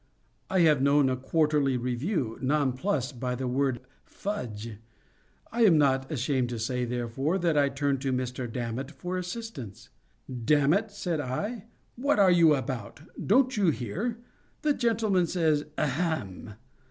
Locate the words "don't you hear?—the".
13.23-14.73